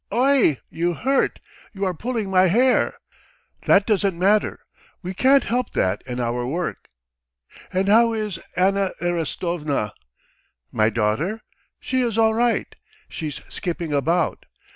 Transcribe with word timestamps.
Oy, 0.11 0.57
you 0.71 0.95
hurt! 0.95 1.39
You 1.73 1.85
are 1.85 1.93
pulling 1.93 2.31
my 2.31 2.47
hair." 2.47 2.95
"That 3.67 3.85
doesn't 3.85 4.17
matter. 4.17 4.61
We 5.03 5.13
can't 5.13 5.43
help 5.43 5.73
that 5.73 6.01
in 6.07 6.19
our 6.19 6.43
work. 6.47 6.89
And 7.71 7.87
how 7.87 8.11
is 8.13 8.39
Anna 8.55 8.93
Erastovna?" 8.99 9.93
"My 10.71 10.89
daughter? 10.89 11.43
She 11.79 12.01
is 12.01 12.17
all 12.17 12.33
right, 12.33 12.75
she's 13.09 13.41
skipping 13.47 13.93
about. 13.93 14.47